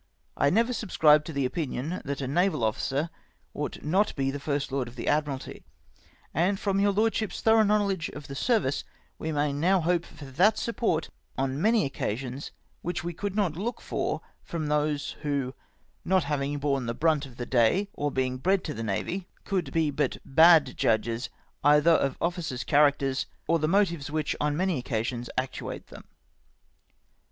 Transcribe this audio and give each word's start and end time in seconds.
I 0.35 0.49
never 0.49 0.73
sub 0.73 0.91
scribed 0.91 1.27
to 1.27 1.31
the 1.31 1.45
opinion 1.45 2.01
that 2.05 2.21
a 2.21 2.27
naval 2.27 2.63
officer 2.63 3.11
ought 3.53 3.83
not 3.83 4.07
to 4.07 4.15
be 4.15 4.31
Plrst 4.31 4.71
Lord 4.71 4.87
of 4.87 4.95
the 4.95 5.07
Admiralty, 5.07 5.63
and 6.33 6.59
from 6.59 6.79
your 6.79 6.91
Lordship's 6.91 7.39
tliorough 7.39 7.67
knowledge 7.67 8.09
of 8.09 8.25
the 8.25 8.33
service, 8.33 8.83
Ave 9.19 9.33
may 9.33 9.53
now 9.53 9.79
hope 9.79 10.03
for 10.03 10.25
that 10.25 10.57
support 10.57 11.11
on 11.37 11.61
many 11.61 11.85
occasions 11.85 12.49
which 12.81 13.03
we 13.03 13.13
could 13.13 13.35
not 13.35 13.55
look 13.55 13.79
for 13.79 14.21
from 14.41 14.69
those 14.69 15.11
who— 15.21 15.53
not 16.13 16.23
having 16.23 16.57
borne 16.57 16.87
the 16.87 16.95
brunt 16.95 17.27
of 17.27 17.37
the 17.37 17.45
day, 17.45 17.87
or 17.93 18.09
being 18.09 18.39
bred 18.39 18.63
to 18.63 18.73
the 18.73 18.81
Navy— 18.81 19.27
could 19.45 19.71
be 19.71 19.91
but 19.91 20.17
bad 20.25 20.75
judges 20.77 21.29
either 21.63 21.91
of 21.91 22.17
officers' 22.19 22.63
characters, 22.63 23.27
or 23.45 23.59
the 23.59 23.67
motives 23.67 24.09
which 24.09 24.35
on 24.41 24.57
many 24.57 24.79
occasions 24.79 25.29
actuate 25.37 25.89
them. 25.89 26.05